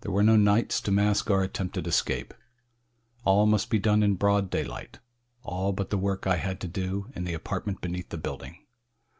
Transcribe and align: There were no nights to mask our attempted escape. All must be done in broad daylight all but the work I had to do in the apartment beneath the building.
There 0.00 0.10
were 0.10 0.24
no 0.24 0.34
nights 0.34 0.80
to 0.80 0.90
mask 0.90 1.30
our 1.30 1.44
attempted 1.44 1.86
escape. 1.86 2.34
All 3.24 3.46
must 3.46 3.70
be 3.70 3.78
done 3.78 4.02
in 4.02 4.16
broad 4.16 4.50
daylight 4.50 4.98
all 5.44 5.72
but 5.72 5.90
the 5.90 5.96
work 5.96 6.26
I 6.26 6.38
had 6.38 6.58
to 6.62 6.66
do 6.66 7.06
in 7.14 7.22
the 7.22 7.34
apartment 7.34 7.80
beneath 7.80 8.08
the 8.08 8.18
building. 8.18 8.66